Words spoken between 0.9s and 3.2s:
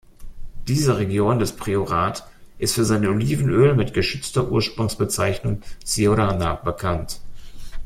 Region des Priorat ist für sein